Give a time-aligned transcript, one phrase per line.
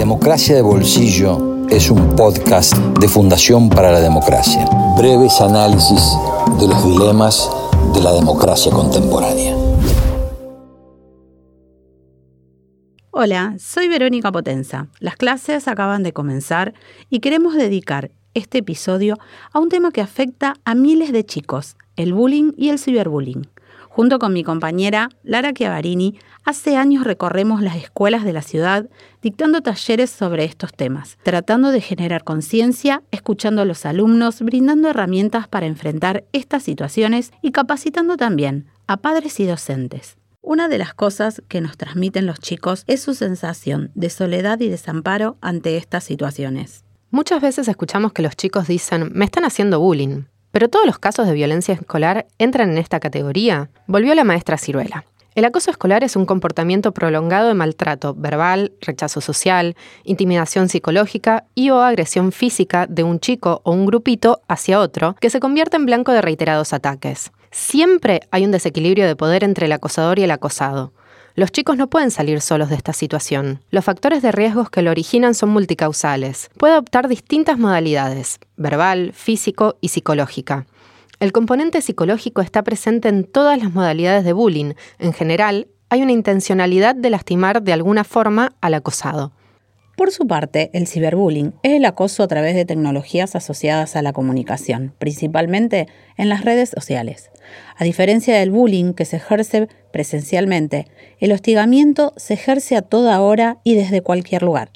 [0.00, 4.64] Democracia de Bolsillo es un podcast de Fundación para la Democracia.
[4.96, 6.16] Breves análisis
[6.58, 7.50] de los dilemas
[7.92, 9.54] de la democracia contemporánea.
[13.10, 14.88] Hola, soy Verónica Potenza.
[15.00, 16.72] Las clases acaban de comenzar
[17.10, 19.18] y queremos dedicar este episodio
[19.52, 23.50] a un tema que afecta a miles de chicos, el bullying y el ciberbullying.
[23.90, 26.18] Junto con mi compañera Lara Chiavarini,
[26.50, 28.88] hace años recorremos las escuelas de la ciudad
[29.22, 35.46] dictando talleres sobre estos temas, tratando de generar conciencia, escuchando a los alumnos, brindando herramientas
[35.46, 40.18] para enfrentar estas situaciones y capacitando también a padres y docentes.
[40.42, 44.68] Una de las cosas que nos transmiten los chicos es su sensación de soledad y
[44.68, 46.84] desamparo ante estas situaciones.
[47.12, 50.24] Muchas veces escuchamos que los chicos dicen, me están haciendo bullying.
[50.50, 55.04] Pero todos los casos de violencia escolar entran en esta categoría, volvió la maestra Ciruela.
[55.40, 61.70] El acoso escolar es un comportamiento prolongado de maltrato verbal, rechazo social, intimidación psicológica y
[61.70, 65.86] o agresión física de un chico o un grupito hacia otro que se convierte en
[65.86, 67.32] blanco de reiterados ataques.
[67.50, 70.92] Siempre hay un desequilibrio de poder entre el acosador y el acosado.
[71.36, 73.62] Los chicos no pueden salir solos de esta situación.
[73.70, 76.50] Los factores de riesgos que lo originan son multicausales.
[76.58, 80.66] Puede adoptar distintas modalidades, verbal, físico y psicológica.
[81.20, 84.72] El componente psicológico está presente en todas las modalidades de bullying.
[84.98, 89.30] En general, hay una intencionalidad de lastimar de alguna forma al acosado.
[89.98, 94.14] Por su parte, el ciberbullying es el acoso a través de tecnologías asociadas a la
[94.14, 97.30] comunicación, principalmente en las redes sociales.
[97.76, 100.86] A diferencia del bullying que se ejerce presencialmente,
[101.18, 104.70] el hostigamiento se ejerce a toda hora y desde cualquier lugar.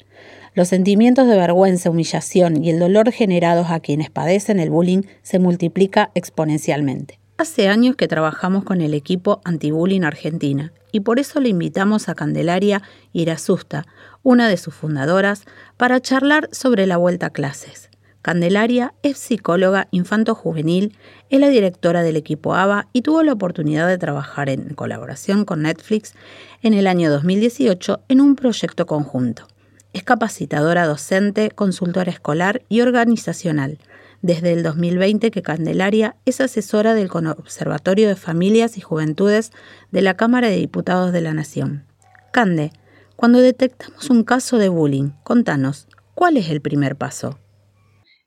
[0.55, 5.37] Los sentimientos de vergüenza, humillación y el dolor generados a quienes padecen el bullying se
[5.37, 7.19] multiplica exponencialmente.
[7.37, 12.15] Hace años que trabajamos con el equipo Antibullying Argentina y por eso le invitamos a
[12.15, 13.85] Candelaria Irasusta,
[14.23, 15.43] una de sus fundadoras,
[15.75, 17.89] para charlar sobre la vuelta a clases.
[18.21, 20.97] Candelaria es psicóloga infanto-juvenil,
[21.29, 25.63] es la directora del equipo ABA y tuvo la oportunidad de trabajar en colaboración con
[25.63, 26.13] Netflix
[26.61, 29.47] en el año 2018 en un proyecto conjunto.
[29.95, 33.79] Es capacitadora docente, consultora escolar y organizacional.
[34.21, 39.53] Desde el 2020 que Candelaria es asesora del Observatorio de Familias y Juventudes
[39.93, 41.85] de la Cámara de Diputados de la Nación.
[42.33, 42.73] Cande,
[43.15, 47.39] cuando detectamos un caso de bullying, contanos, ¿cuál es el primer paso?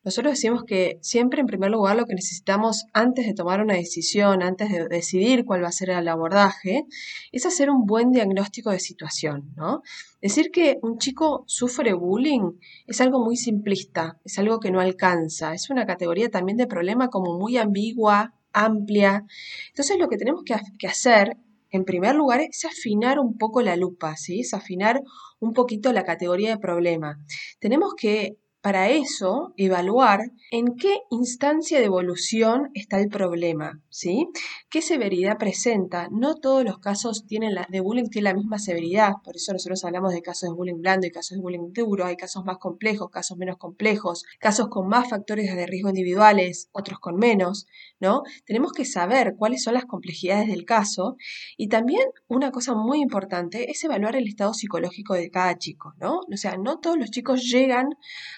[0.05, 4.43] Nosotros decimos que siempre en primer lugar lo que necesitamos antes de tomar una decisión,
[4.43, 6.85] antes de decidir cuál va a ser el abordaje,
[7.33, 9.83] es hacer un buen diagnóstico de situación, ¿no?
[10.23, 12.53] Decir que un chico sufre bullying
[12.87, 17.09] es algo muy simplista, es algo que no alcanza, es una categoría también de problema
[17.09, 19.25] como muy ambigua, amplia.
[19.69, 21.37] Entonces lo que tenemos que, que hacer
[21.71, 24.41] en primer lugar, es afinar un poco la lupa, ¿sí?
[24.41, 25.03] Es afinar
[25.39, 27.19] un poquito la categoría de problema.
[27.59, 34.29] Tenemos que para eso evaluar en qué instancia de evolución está el problema, ¿sí?
[34.69, 36.09] ¿Qué severidad presenta?
[36.11, 39.83] No todos los casos tienen la, de bullying tienen la misma severidad, por eso nosotros
[39.87, 43.09] hablamos de casos de bullying blando y casos de bullying duro, hay casos más complejos,
[43.11, 47.67] casos menos complejos, casos con más factores de riesgo individuales, otros con menos,
[48.01, 48.23] ¿no?
[48.45, 51.17] Tenemos que saber cuáles son las complejidades del caso
[51.57, 56.21] y también una cosa muy importante es evaluar el estado psicológico de cada chico, ¿no?
[56.31, 57.89] O sea, no todos los chicos llegan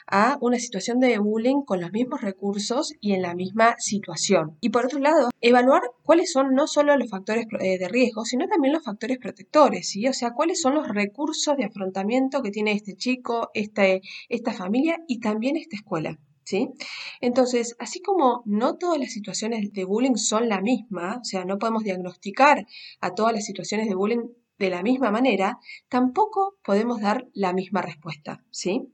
[0.06, 4.56] a una situación de bullying con los mismos recursos y en la misma situación.
[4.60, 8.46] Y por otro lado, evaluar cuáles son no solo los factores eh, de riesgo, sino
[8.46, 10.06] también los factores protectores, ¿sí?
[10.08, 14.98] O sea, cuáles son los recursos de afrontamiento que tiene este chico, este, esta familia
[15.06, 16.18] y también esta escuela.
[16.42, 16.68] ¿Sí?
[17.20, 21.58] Entonces, así como no todas las situaciones de bullying son la misma, o sea, no
[21.58, 22.66] podemos diagnosticar
[23.00, 24.26] a todas las situaciones de bullying
[24.60, 28.92] de la misma manera, tampoco podemos dar la misma respuesta, ¿sí?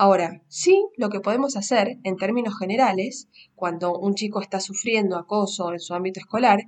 [0.00, 5.72] Ahora, sí, lo que podemos hacer en términos generales, cuando un chico está sufriendo acoso
[5.72, 6.60] en su ámbito escolar,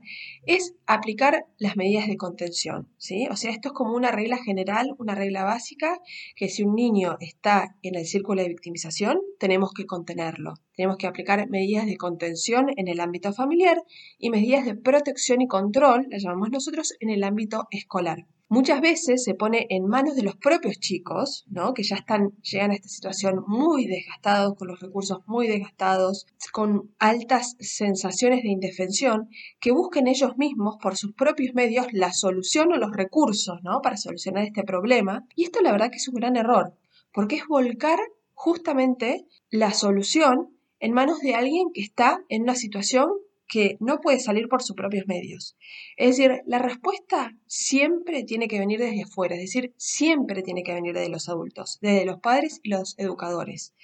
[0.47, 3.29] es aplicar las medidas de contención, ¿sí?
[3.31, 6.01] O sea, esto es como una regla general, una regla básica,
[6.35, 10.55] que si un niño está en el círculo de victimización, tenemos que contenerlo.
[10.75, 13.81] Tenemos que aplicar medidas de contención en el ámbito familiar
[14.19, 19.23] y medidas de protección y control, las llamamos nosotros, en el ámbito escolar muchas veces
[19.23, 21.73] se pone en manos de los propios chicos, ¿no?
[21.73, 26.91] que ya están, llegan a esta situación muy desgastados, con los recursos muy desgastados, con
[26.99, 29.29] altas sensaciones de indefensión,
[29.61, 33.81] que busquen ellos mismos por sus propios medios la solución o los recursos ¿no?
[33.83, 35.25] para solucionar este problema.
[35.37, 36.75] Y esto la verdad que es un gran error,
[37.13, 38.01] porque es volcar
[38.35, 43.11] justamente la solución en manos de alguien que está en una situación
[43.51, 45.57] que no puede salir por sus propios medios.
[45.97, 50.73] Es decir, la respuesta siempre tiene que venir desde afuera, es decir, siempre tiene que
[50.73, 53.75] venir de los adultos, desde los padres y los educadores.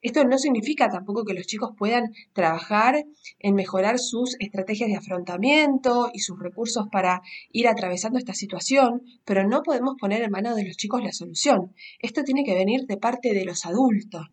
[0.00, 3.04] Esto no significa tampoco que los chicos puedan trabajar
[3.38, 7.20] en mejorar sus estrategias de afrontamiento y sus recursos para
[7.50, 11.74] ir atravesando esta situación, pero no podemos poner en manos de los chicos la solución.
[11.98, 14.28] Esto tiene que venir de parte de los adultos.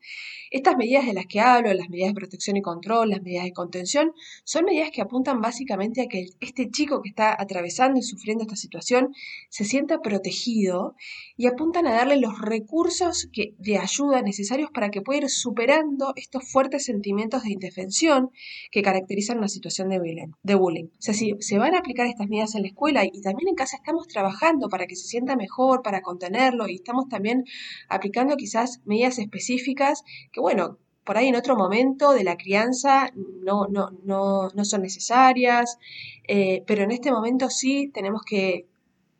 [0.51, 3.51] Estas medidas de las que hablo, las medidas de protección y control, las medidas de
[3.51, 4.13] contención,
[4.45, 8.55] son medidas que apuntan básicamente a que este chico que está atravesando y sufriendo esta
[8.55, 9.13] situación
[9.49, 10.95] se sienta protegido
[11.37, 16.13] y apuntan a darle los recursos que, de ayuda necesarios para que pueda ir superando
[16.15, 18.29] estos fuertes sentimientos de indefensión
[18.71, 20.31] que caracterizan una situación de bullying.
[20.43, 20.85] De bullying.
[20.85, 23.55] O sea, si se van a aplicar estas medidas en la escuela y también en
[23.55, 27.45] casa estamos trabajando para que se sienta mejor, para contenerlo y estamos también
[27.87, 33.67] aplicando quizás medidas específicas que, bueno, por ahí en otro momento de la crianza no,
[33.69, 35.79] no, no, no son necesarias,
[36.27, 38.65] eh, pero en este momento sí tenemos que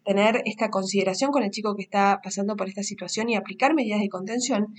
[0.08, 4.00] tener esta consideración con el chico que está pasando por esta situación y aplicar medidas
[4.00, 4.74] de contención,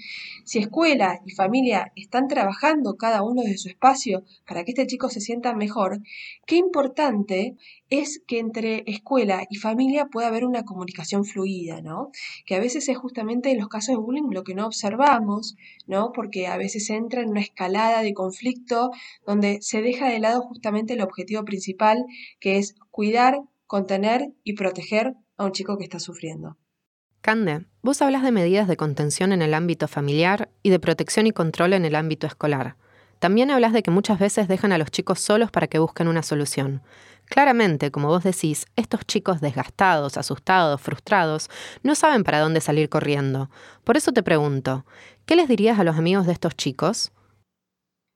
[0.44, 5.10] si escuela y familia están trabajando cada uno de su espacio para que este chico
[5.10, 6.00] se sienta mejor,
[6.46, 7.56] qué importante
[7.90, 12.10] es que entre escuela y familia pueda haber una comunicación fluida, ¿no?
[12.46, 16.10] Que a veces es justamente en los casos de bullying lo que no observamos, ¿no?
[16.12, 18.92] Porque a veces entra en una escalada de conflicto
[19.26, 22.06] donde se deja de lado justamente el objetivo principal,
[22.40, 26.56] que es cuidar contener y proteger a un chico que está sufriendo.
[27.20, 31.32] Cande, vos hablas de medidas de contención en el ámbito familiar y de protección y
[31.32, 32.76] control en el ámbito escolar.
[33.18, 36.22] También hablas de que muchas veces dejan a los chicos solos para que busquen una
[36.22, 36.82] solución.
[37.26, 41.50] Claramente, como vos decís, estos chicos desgastados, asustados, frustrados,
[41.82, 43.50] no saben para dónde salir corriendo.
[43.84, 44.86] Por eso te pregunto,
[45.26, 47.12] ¿qué les dirías a los amigos de estos chicos?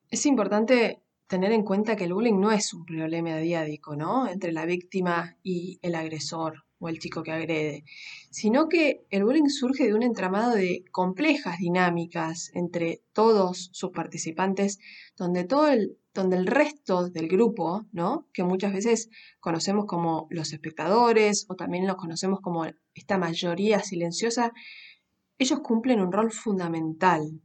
[0.08, 1.01] Es importante
[1.32, 4.28] tener en cuenta que el bullying no es un problema diádico, ¿no?
[4.28, 7.84] Entre la víctima y el agresor o el chico que agrede,
[8.30, 14.78] sino que el bullying surge de un entramado de complejas dinámicas entre todos sus participantes,
[15.16, 18.28] donde todo el, donde el resto del grupo, ¿no?
[18.34, 19.08] que muchas veces
[19.40, 24.52] conocemos como los espectadores o también los conocemos como esta mayoría silenciosa,
[25.38, 27.40] ellos cumplen un rol fundamental.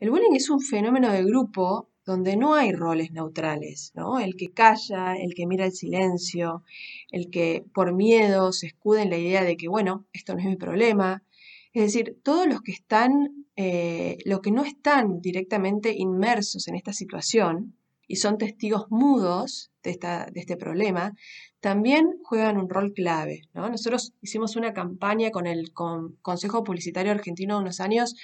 [0.00, 4.20] El bullying es un fenómeno de grupo donde no hay roles neutrales, ¿no?
[4.20, 6.62] El que calla, el que mira el silencio,
[7.10, 10.46] el que por miedo se escuda en la idea de que, bueno, esto no es
[10.46, 11.24] mi problema.
[11.72, 16.92] Es decir, todos los que están, eh, los que no están directamente inmersos en esta
[16.92, 17.74] situación
[18.06, 21.12] y son testigos mudos de, esta, de este problema,
[21.58, 23.42] también juegan un rol clave.
[23.52, 23.68] ¿no?
[23.68, 28.14] Nosotros hicimos una campaña con el Consejo Publicitario Argentino unos años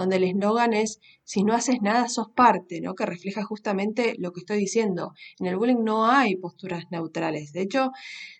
[0.00, 2.94] donde el eslogan es, si no haces nada, sos parte, ¿no?
[2.94, 5.12] que refleja justamente lo que estoy diciendo.
[5.38, 7.52] En el bullying no hay posturas neutrales.
[7.52, 7.90] De hecho,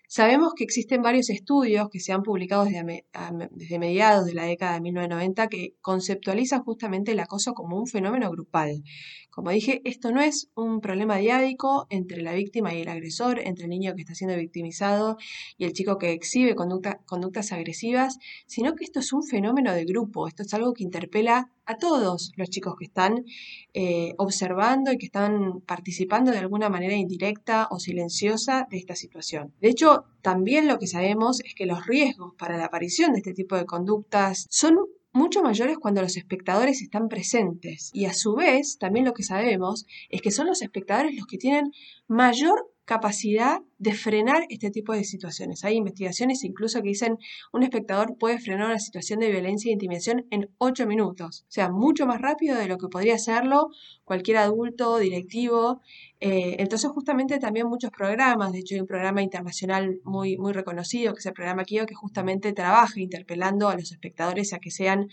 [0.07, 4.81] sabemos que existen varios estudios que se han publicado desde, mediados de la década de
[4.81, 8.83] 1990 que conceptualizan justamente el acoso como un fenómeno grupal.
[9.29, 13.65] Como dije, esto no es un problema diádico entre la víctima y el agresor, entre
[13.65, 15.15] el niño que está siendo victimizado
[15.57, 18.17] y el chico que exhibe conductas agresivas,
[18.47, 22.31] sino que esto es un fenómeno de grupo, esto es algo que interpela a todos
[22.35, 23.25] los chicos que están
[23.73, 29.53] eh, observando y que están participando de alguna manera indirecta o silenciosa de esta situación.
[29.61, 33.33] De hecho, también lo que sabemos es que los riesgos para la aparición de este
[33.33, 34.77] tipo de conductas son
[35.13, 37.89] mucho mayores cuando los espectadores están presentes.
[37.93, 41.37] Y a su vez, también lo que sabemos es que son los espectadores los que
[41.37, 41.71] tienen
[42.07, 45.63] mayor capacidad de frenar este tipo de situaciones.
[45.63, 47.17] Hay investigaciones incluso que dicen
[47.53, 51.69] un espectador puede frenar una situación de violencia e intimidación en 8 minutos, o sea,
[51.69, 53.69] mucho más rápido de lo que podría hacerlo
[54.03, 55.79] cualquier adulto, directivo.
[56.19, 61.13] Eh, entonces, justamente también muchos programas, de hecho hay un programa internacional muy, muy reconocido,
[61.13, 65.07] que es el programa KIO, que justamente trabaja interpelando a los espectadores a que sean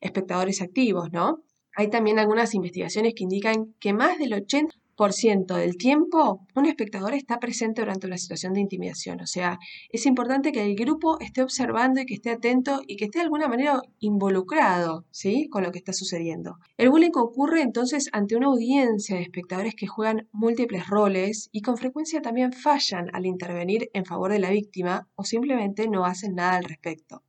[0.00, 1.42] espectadores activos, ¿no?
[1.76, 6.66] Hay también algunas investigaciones que indican que más del 80 por ciento del tiempo un
[6.66, 9.20] espectador está presente durante una situación de intimidación.
[9.20, 9.58] O sea,
[9.90, 13.24] es importante que el grupo esté observando y que esté atento y que esté de
[13.24, 15.48] alguna manera involucrado ¿sí?
[15.50, 16.58] con lo que está sucediendo.
[16.76, 21.76] El bullying ocurre entonces ante una audiencia de espectadores que juegan múltiples roles y con
[21.76, 26.56] frecuencia también fallan al intervenir en favor de la víctima o simplemente no hacen nada
[26.56, 27.22] al respecto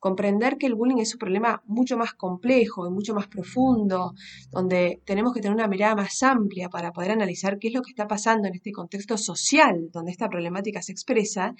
[0.00, 4.14] comprender que el bullying es un problema mucho más complejo y mucho más profundo,
[4.50, 7.90] donde tenemos que tener una mirada más amplia para poder analizar qué es lo que
[7.90, 11.54] está pasando en este contexto social donde esta problemática se expresa,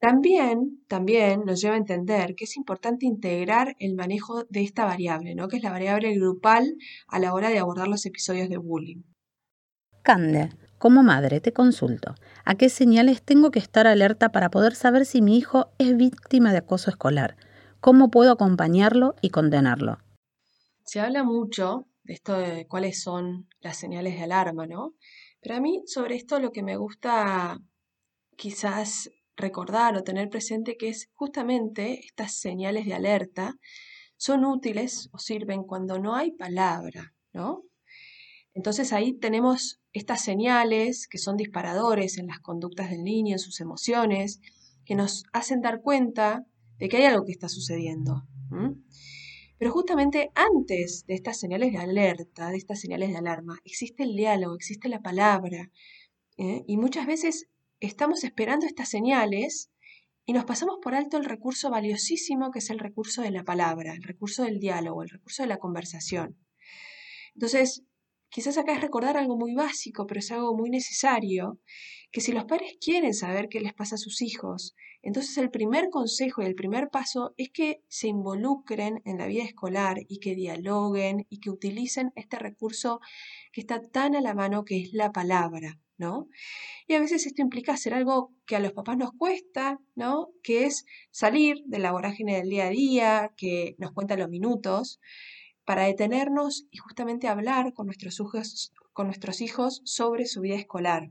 [0.00, 5.34] también, también nos lleva a entender que es importante integrar el manejo de esta variable,
[5.34, 5.48] ¿no?
[5.48, 6.76] que es la variable grupal
[7.08, 9.02] a la hora de abordar los episodios de bullying.
[10.02, 15.04] Cande, Como madre, te consulto, ¿a qué señales tengo que estar alerta para poder saber
[15.04, 17.36] si mi hijo es víctima de acoso escolar?
[17.80, 19.98] ¿Cómo puedo acompañarlo y contenerlo?
[20.84, 24.94] Se habla mucho de esto de cuáles son las señales de alarma, ¿no?
[25.40, 27.58] Pero a mí sobre esto lo que me gusta
[28.36, 33.54] quizás recordar o tener presente que es justamente estas señales de alerta
[34.16, 37.62] son útiles o sirven cuando no hay palabra, ¿no?
[38.54, 43.60] Entonces ahí tenemos estas señales que son disparadores en las conductas del niño, en sus
[43.60, 44.40] emociones,
[44.84, 46.44] que nos hacen dar cuenta
[46.78, 48.22] de que hay algo que está sucediendo.
[49.58, 54.14] Pero justamente antes de estas señales de alerta, de estas señales de alarma, existe el
[54.14, 55.70] diálogo, existe la palabra.
[56.36, 56.62] ¿eh?
[56.66, 57.48] Y muchas veces
[57.80, 59.70] estamos esperando estas señales
[60.24, 63.94] y nos pasamos por alto el recurso valiosísimo que es el recurso de la palabra,
[63.94, 66.38] el recurso del diálogo, el recurso de la conversación.
[67.34, 67.82] Entonces,
[68.28, 71.58] quizás acá es recordar algo muy básico, pero es algo muy necesario,
[72.10, 75.90] que si los padres quieren saber qué les pasa a sus hijos, entonces el primer
[75.90, 80.34] consejo y el primer paso es que se involucren en la vida escolar y que
[80.34, 83.00] dialoguen y que utilicen este recurso
[83.52, 86.28] que está tan a la mano que es la palabra, ¿no?
[86.86, 90.28] Y a veces esto implica hacer algo que a los papás nos cuesta, ¿no?
[90.42, 94.98] Que es salir de la vorágine del día a día, que nos cuenta los minutos,
[95.64, 101.10] para detenernos y justamente hablar con nuestros hijos, con nuestros hijos sobre su vida escolar.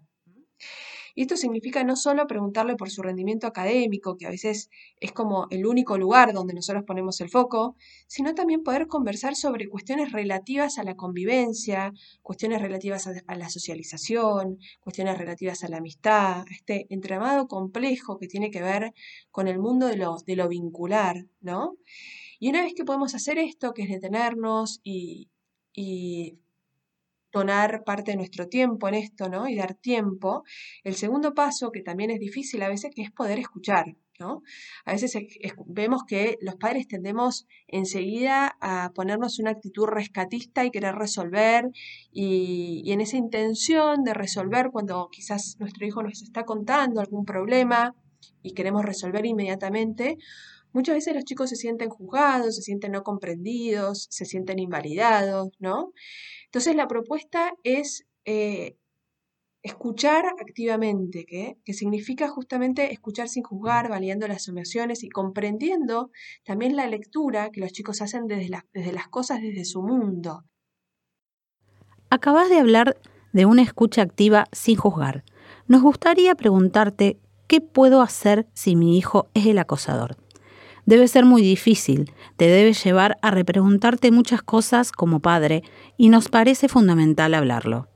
[1.17, 5.47] Y esto significa no solo preguntarle por su rendimiento académico, que a veces es como
[5.49, 10.77] el único lugar donde nosotros ponemos el foco, sino también poder conversar sobre cuestiones relativas
[10.77, 17.47] a la convivencia, cuestiones relativas a, la socialización, cuestiones relativas a la amistad, este entramado
[17.47, 18.93] complejo que tiene que ver
[19.31, 21.77] con el mundo de lo, de lo vincular, ¿no?
[22.39, 25.31] Y una vez que podemos hacer esto, que es detenernos y,
[25.73, 26.37] y
[27.31, 29.47] donar parte de nuestro tiempo en esto, ¿no?
[29.47, 30.43] Y dar tiempo.
[30.83, 34.41] El segundo paso, que también es difícil a veces, que es poder escuchar, ¿no?
[34.85, 35.17] A veces
[35.67, 41.65] vemos que los padres tendemos enseguida a ponernos una actitud rescatista y querer resolver,
[42.11, 47.25] y, y en esa intención de resolver cuando quizás nuestro hijo nos está contando algún
[47.25, 47.95] problema
[48.41, 50.17] y queremos resolver inmediatamente,
[50.73, 55.93] Muchas veces los chicos se sienten juzgados, se sienten no comprendidos, se sienten invalidados, ¿no?
[56.57, 58.77] Entonces la propuesta es eh,
[59.61, 61.59] escuchar activamente, ¿qué?
[61.63, 66.09] que significa justamente escuchar sin juzgar, validando las emociones y comprendiendo
[66.43, 70.45] también la lectura que los chicos hacen desde, desde las cosas, desde su mundo.
[72.09, 72.97] Acabas de hablar
[73.33, 75.23] de una escucha activa sin juzgar.
[75.67, 80.17] Nos gustaría preguntarte qué puedo hacer si mi hijo es el acosador
[80.87, 85.61] debe ser muy difícil, te debe llevar a repreguntarte muchas cosas como padre
[85.97, 87.89] y nos parece fundamental hablarlo.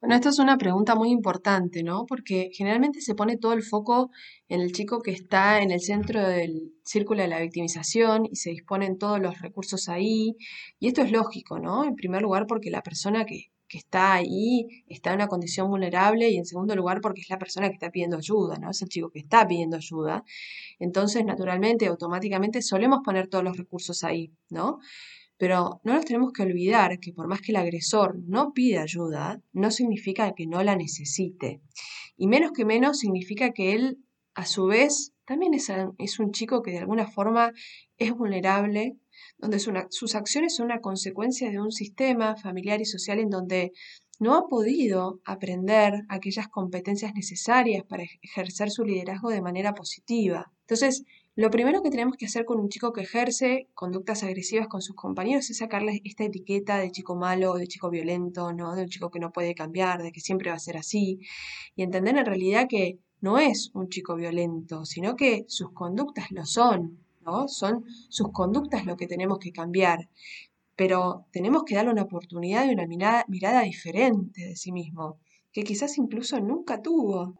[0.00, 2.06] Bueno, esta es una pregunta muy importante, ¿no?
[2.06, 4.10] Porque generalmente se pone todo el foco
[4.48, 8.50] en el chico que está en el centro del círculo de la victimización y se
[8.50, 10.36] disponen todos los recursos ahí.
[10.78, 11.84] Y esto es lógico, ¿no?
[11.84, 16.28] En primer lugar porque la persona que, que está ahí está en una condición vulnerable
[16.28, 18.70] y en segundo lugar porque es la persona que está pidiendo ayuda, ¿no?
[18.70, 20.24] Es el chico que está pidiendo ayuda.
[20.80, 24.80] Entonces, naturalmente, automáticamente solemos poner todos los recursos ahí, ¿no?
[25.36, 29.40] Pero no nos tenemos que olvidar que por más que el agresor no pide ayuda,
[29.52, 31.62] no significa que no la necesite.
[32.16, 33.98] Y menos que menos significa que él,
[34.34, 37.52] a su vez, también es un chico que de alguna forma
[37.98, 38.96] es vulnerable
[39.40, 43.72] donde sus acciones son una consecuencia de un sistema familiar y social en donde
[44.18, 50.52] no ha podido aprender aquellas competencias necesarias para ejercer su liderazgo de manera positiva.
[50.60, 51.04] Entonces,
[51.36, 54.94] lo primero que tenemos que hacer con un chico que ejerce conductas agresivas con sus
[54.94, 58.74] compañeros es sacarle esta etiqueta de chico malo, de chico violento, ¿no?
[58.74, 61.20] de un chico que no puede cambiar, de que siempre va a ser así,
[61.74, 66.44] y entender en realidad que no es un chico violento, sino que sus conductas lo
[66.44, 66.98] son,
[67.48, 70.08] son sus conductas lo que tenemos que cambiar,
[70.76, 75.18] pero tenemos que darle una oportunidad y una mirada, mirada diferente de sí mismo,
[75.52, 77.34] que quizás incluso nunca tuvo,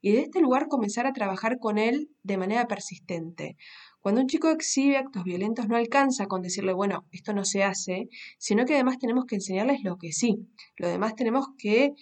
[0.00, 3.56] y de este lugar comenzar a trabajar con él de manera persistente.
[4.00, 8.08] Cuando un chico exhibe actos violentos no alcanza con decirle, bueno, esto no se hace,
[8.38, 10.46] sino que además tenemos que enseñarles lo que sí.
[10.76, 11.94] Lo demás tenemos que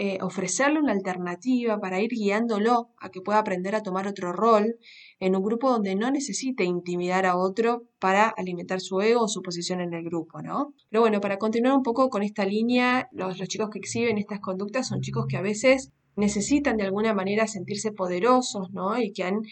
[0.00, 4.76] eh, ofrecerle una alternativa para ir guiándolo a que pueda aprender a tomar otro rol
[5.18, 9.42] en un grupo donde no necesite intimidar a otro para alimentar su ego o su
[9.42, 10.72] posición en el grupo, ¿no?
[10.88, 14.38] Pero bueno, para continuar un poco con esta línea, los, los chicos que exhiben estas
[14.38, 19.00] conductas son chicos que a veces necesitan de alguna manera sentirse poderosos, ¿no?
[19.00, 19.42] Y que han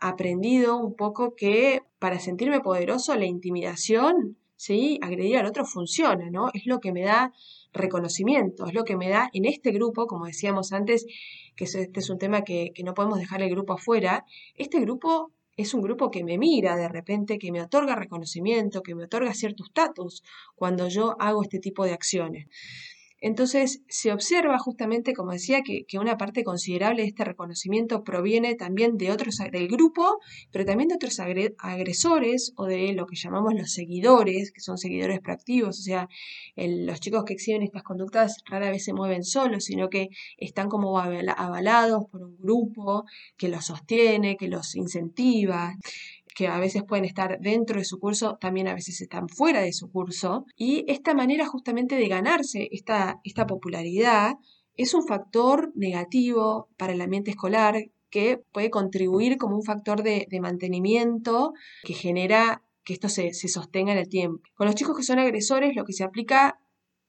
[0.00, 4.98] aprendido un poco que para sentirme poderoso la intimidación ¿sí?
[5.02, 6.48] Agredir al otro funciona, ¿no?
[6.54, 7.32] Es lo que me da
[7.72, 11.06] reconocimiento, es lo que me da en este grupo, como decíamos antes,
[11.56, 14.24] que este es un tema que, no podemos dejar el grupo afuera,
[14.54, 18.94] este grupo es un grupo que me mira de repente, que me otorga reconocimiento, que
[18.94, 20.22] me otorga cierto estatus
[20.54, 22.46] cuando yo hago este tipo de acciones.
[23.24, 28.96] Entonces se observa justamente, como decía, que, una parte considerable de este reconocimiento proviene también
[28.96, 30.18] de otros del grupo,
[30.50, 35.20] pero también de otros agresores o de lo que llamamos los seguidores, que son seguidores
[35.20, 36.08] proactivos, o sea,
[36.56, 40.98] los chicos que exhiben estas conductas rara vez se mueven solos, sino que están como
[40.98, 43.04] avalados por un grupo
[43.36, 45.76] que los sostiene, que los incentiva
[46.34, 49.72] que a veces pueden estar dentro de su curso, también a veces están fuera de
[49.72, 50.46] su curso.
[50.56, 54.34] Y esta manera justamente de ganarse esta, esta popularidad
[54.76, 57.76] es un factor negativo para el ambiente escolar
[58.10, 63.92] que puede contribuir como un factor de, mantenimiento que genera que esto se, se, sostenga
[63.92, 64.42] en el tiempo.
[64.54, 66.58] Con los chicos que son agresores, lo que se aplica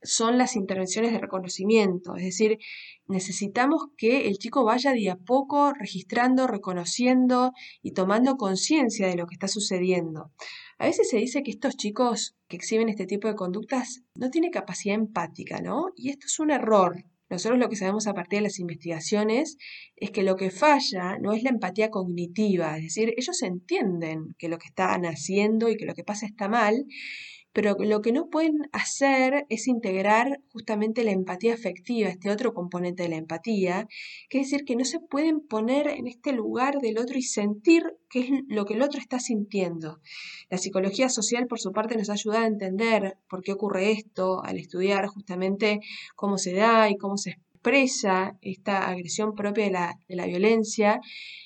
[0.03, 2.59] son las intervenciones de reconocimiento, es decir,
[3.07, 9.27] necesitamos que el chico vaya de a poco registrando, reconociendo y tomando conciencia de lo
[9.27, 10.31] que está sucediendo.
[10.77, 14.51] A veces se dice que estos chicos que exhiben este tipo de conductas no tienen
[14.51, 15.87] capacidad empática, ¿no?
[15.95, 17.03] Y esto es un error.
[17.29, 19.57] Nosotros lo que sabemos a partir de las investigaciones
[19.95, 24.49] es que lo que falla no es la empatía cognitiva, es decir, ellos entienden que
[24.49, 26.85] lo que están haciendo y que lo que pasa está mal,
[27.53, 33.03] pero lo que no pueden hacer es integrar justamente la empatía afectiva, este otro componente
[33.03, 33.87] de la empatía,
[34.27, 37.83] que es decir, que no se pueden poner en este lugar del otro y sentir
[38.09, 40.01] qué es lo que el otro está sintiendo.
[40.49, 44.57] La psicología social, por su parte, nos ayuda a entender por qué ocurre esto, al
[44.57, 45.79] estudiar justamente
[46.15, 50.99] cómo se da y cómo se expresa esta agresión propia de la, de la violencia,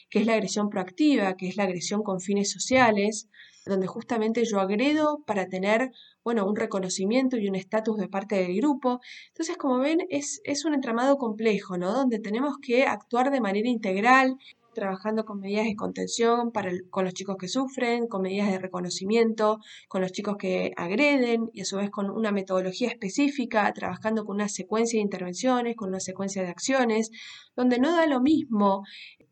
[0.10, 3.28] que es la agresión proactiva, que es la agresión con fines sociales,
[3.68, 5.92] donde justamente yo agredo para tener,
[6.24, 9.00] bueno, un reconocimiento y un estatus de parte del grupo.
[9.30, 11.94] Entonces, como ven, es, es un entramado complejo, ¿no?
[11.94, 14.38] Donde tenemos que actuar de manera integral,
[14.78, 19.58] trabajando con medidas de contención para con los chicos que sufren, con medidas de reconocimiento,
[19.88, 24.36] con los chicos que agreden y a su vez con una metodología específica, trabajando con
[24.36, 27.10] una secuencia de intervenciones, con una secuencia de acciones,
[27.56, 28.84] donde no da lo mismo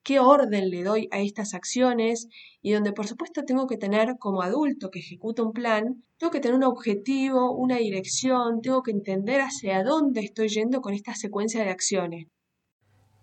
[0.05, 2.29] qué orden le doy a estas acciones
[2.61, 6.39] y donde por supuesto tengo que tener como adulto que ejecuta un plan, tengo que
[6.39, 11.63] tener un objetivo, una dirección, tengo que entender hacia dónde estoy yendo con esta secuencia
[11.63, 12.27] de acciones.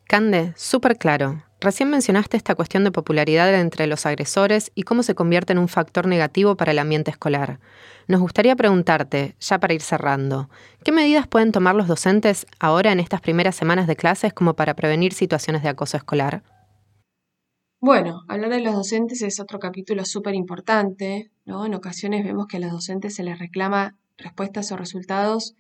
[0.09, 1.45] Cande, súper claro.
[1.61, 5.69] Recién mencionaste esta cuestión de popularidad entre los agresores y cómo se convierte en un
[5.69, 7.61] factor negativo para el ambiente escolar.
[8.09, 10.51] Nos gustaría preguntarte, ya para ir cerrando,
[10.85, 14.75] ¿qué medidas pueden tomar los docentes ahora en estas primeras semanas de clases como para
[14.75, 16.43] prevenir situaciones de acoso escolar?
[17.85, 21.67] Bueno, hablar de los docentes es otro capítulo súper importante, ¿no?
[21.67, 25.57] En ocasiones vemos que a los docentes se les reclama respuestas o resultados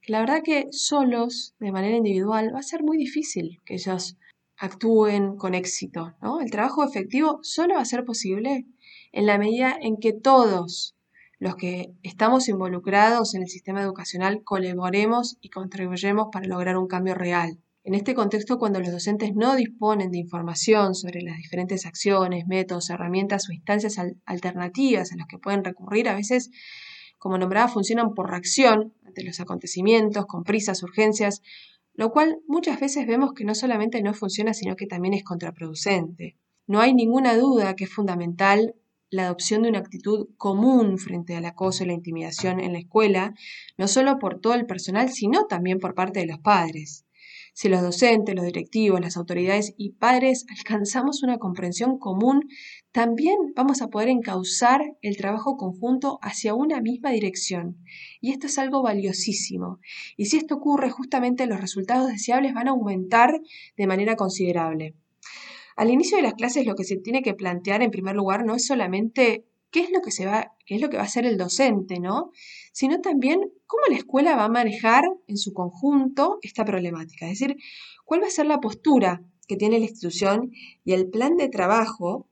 [0.00, 4.16] que la verdad que solos, de manera individual, va a ser muy difícil que ellos
[4.56, 6.14] actúen con éxito.
[6.40, 8.66] El trabajo efectivo solo va a ser posible
[9.10, 10.94] en la medida en que todos
[11.40, 17.16] los que estamos involucrados en el sistema educacional colaboremos y contribuyemos para lograr un cambio
[17.16, 17.58] real.
[17.86, 22.88] En este contexto, cuando los docentes no disponen de información sobre las diferentes acciones, métodos,
[22.88, 26.50] herramientas o instancias alternativas a las que pueden recurrir, a veces,
[27.18, 31.42] como nombraba, funcionan por reacción ante los acontecimientos, con prisas, urgencias,
[31.92, 36.38] lo cual muchas veces vemos que no solamente no funciona, sino que también es contraproducente.
[36.66, 38.74] No hay ninguna duda que es fundamental
[39.10, 43.34] la adopción de una actitud común frente al acoso y la intimidación en la escuela,
[43.76, 47.04] no solo por todo el personal, sino también por parte de los padres.
[47.54, 52.48] Si los docentes, los directivos, las autoridades y padres alcanzamos una comprensión común,
[52.90, 57.78] también vamos a poder encauzar el trabajo conjunto hacia una misma dirección.
[58.20, 59.78] Y esto es algo valiosísimo.
[60.16, 63.40] Y si esto ocurre, justamente los resultados deseables van a aumentar
[63.76, 64.94] de manera considerable.
[65.76, 68.54] Al inicio de las clases lo que se tiene que plantear en primer lugar no
[68.54, 71.26] es solamente qué es lo que se va, qué es lo que va a hacer
[71.26, 72.30] el docente, ¿no?
[72.74, 77.26] Sino también cómo la escuela va a manejar en su conjunto esta problemática.
[77.26, 77.56] Es decir,
[78.04, 80.50] cuál va a ser la postura que tiene la institución
[80.84, 82.26] y el plan de trabajo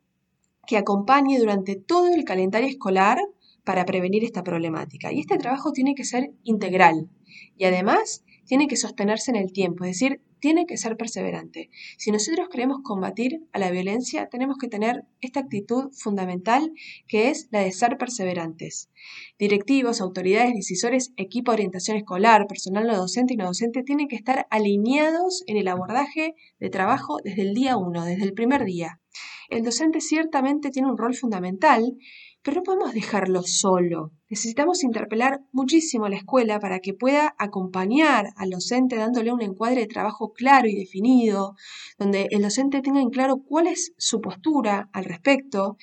[0.66, 3.18] que acompañe durante todo el calendario escolar
[3.62, 5.12] para prevenir esta problemática.
[5.12, 7.09] Y este trabajo tiene que ser integral
[7.57, 11.70] y además tiene que sostenerse en el tiempo, es decir, tiene que ser perseverante.
[11.98, 16.72] Si nosotros queremos combatir a la violencia, tenemos que tener esta actitud fundamental
[17.07, 18.90] que es la de ser perseverantes.
[19.38, 24.16] Directivos, autoridades, decisores, equipo de orientación escolar, personal no docente y no docente tienen que
[24.16, 29.00] estar alineados en el abordaje de trabajo desde el día uno, desde el primer día.
[29.48, 31.96] El docente ciertamente tiene un rol fundamental,
[32.42, 34.12] pero no podemos dejarlo solo.
[34.28, 39.83] Necesitamos interpelar muchísimo a la escuela para que pueda acompañar al docente dándole un encuadre
[39.83, 41.55] de trabajo claro y definido,
[41.98, 45.76] donde el docente tenga en claro cuál es su postura al respecto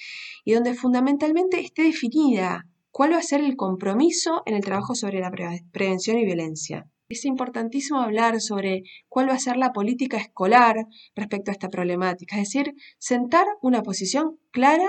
[0.43, 5.19] y donde fundamentalmente esté definida cuál va a ser el compromiso en el trabajo sobre
[5.19, 5.31] la
[5.71, 6.89] prevención y violencia.
[7.07, 10.75] Es importantísimo hablar sobre cuál va a ser la política escolar
[11.15, 14.87] respecto a esta problemática, es decir, sentar una posición clara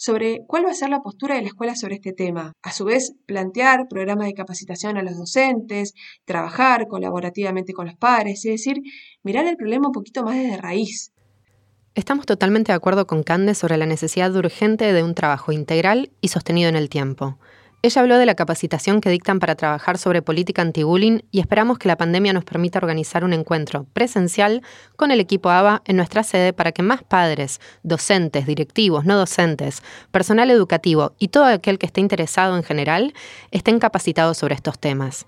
[0.00, 2.54] sobre cuál va a ser la postura de la escuela sobre este tema.
[2.62, 5.92] A su vez, plantear programas de capacitación a los docentes,
[6.24, 8.78] trabajar colaborativamente con los padres, es decir,
[9.22, 11.12] mirar el problema un poquito más desde raíz.
[11.94, 16.28] Estamos totalmente de acuerdo con Cande sobre la necesidad urgente de un trabajo integral y
[16.28, 17.38] sostenido en el tiempo.
[17.82, 21.88] Ella habló de la capacitación que dictan para trabajar sobre política anti-bullying y esperamos que
[21.88, 24.60] la pandemia nos permita organizar un encuentro presencial
[24.96, 29.82] con el equipo ABA en nuestra sede para que más padres, docentes, directivos, no docentes,
[30.10, 33.14] personal educativo y todo aquel que esté interesado en general
[33.50, 35.24] estén capacitados sobre estos temas.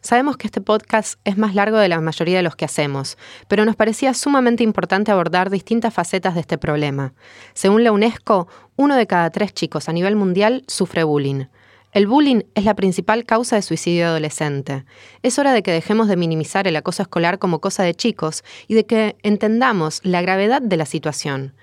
[0.00, 3.64] Sabemos que este podcast es más largo de la mayoría de los que hacemos, pero
[3.64, 7.12] nos parecía sumamente importante abordar distintas facetas de este problema.
[7.54, 11.44] Según la UNESCO, uno de cada tres chicos a nivel mundial sufre bullying.
[11.92, 14.86] El bullying es la principal causa de suicidio adolescente.
[15.22, 18.72] Es hora de que dejemos de minimizar el acoso escolar como cosa de chicos y
[18.72, 21.54] de que entendamos la gravedad de la situación.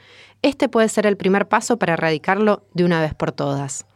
[0.44, 3.88] Este puede ser el primer paso para erradicarlo de una vez por todas.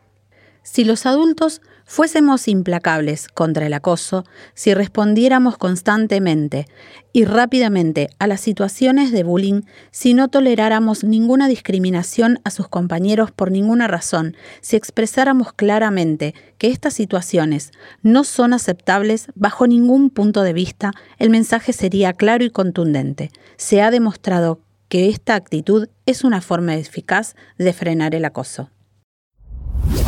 [0.63, 6.67] Si los adultos fuésemos implacables contra el acoso, si respondiéramos constantemente
[7.11, 13.31] y rápidamente a las situaciones de bullying, si no toleráramos ninguna discriminación a sus compañeros
[13.31, 20.41] por ninguna razón, si expresáramos claramente que estas situaciones no son aceptables bajo ningún punto
[20.41, 23.31] de vista, el mensaje sería claro y contundente.
[23.57, 28.69] Se ha demostrado que esta actitud es una forma eficaz de frenar el acoso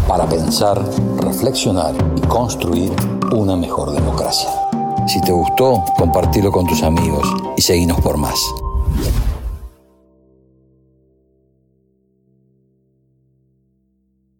[0.07, 0.81] para pensar,
[1.17, 2.91] reflexionar y construir
[3.31, 4.49] una mejor democracia.
[5.07, 8.39] Si te gustó, compartilo con tus amigos y seguinos por más.